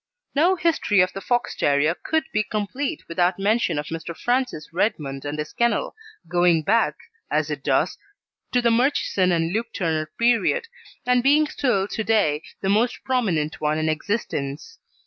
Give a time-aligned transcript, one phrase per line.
[0.33, 4.17] No history of the Fox terrier could be complete without mention of Mr.
[4.17, 5.95] Francis Redmond and his kennel,
[6.27, 6.95] going back,
[7.29, 7.99] as it does,
[8.51, 10.67] to the Murchison and Luke Turner period,
[11.05, 14.79] and being still to day the most prominent one in existence.